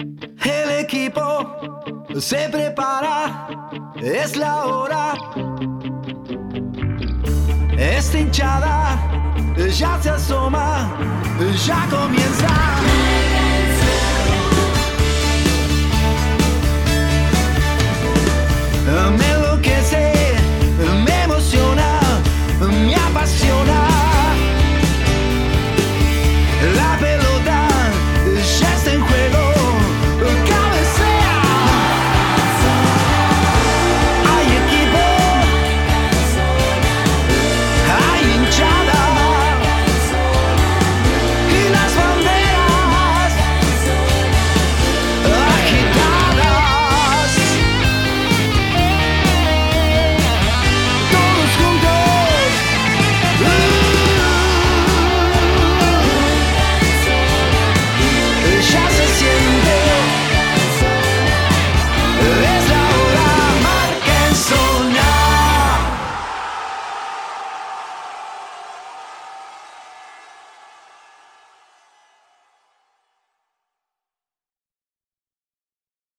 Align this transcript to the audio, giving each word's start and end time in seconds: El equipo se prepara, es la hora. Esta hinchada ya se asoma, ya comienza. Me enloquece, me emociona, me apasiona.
El 0.00 0.70
equipo 0.78 1.60
se 2.18 2.48
prepara, 2.48 3.48
es 4.00 4.34
la 4.34 4.64
hora. 4.64 5.14
Esta 7.76 8.18
hinchada 8.18 8.98
ya 9.68 10.00
se 10.00 10.08
asoma, 10.08 10.90
ya 11.66 11.86
comienza. 11.90 12.48
Me 19.18 19.30
enloquece, 19.32 20.12
me 21.04 21.24
emociona, 21.24 22.00
me 22.60 22.94
apasiona. 22.94 23.99